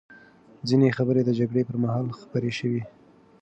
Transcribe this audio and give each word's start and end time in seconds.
ځینې 0.67 0.95
خبرې 0.97 1.21
د 1.25 1.29
جګړې 1.39 1.63
پر 1.67 1.75
مهال 1.83 2.05
خپرې 2.21 2.51
شوې. 2.59 2.81